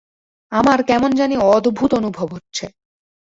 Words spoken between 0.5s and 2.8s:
আমার কেমন জানি অদ্ভুত অনুভব হচ্ছে।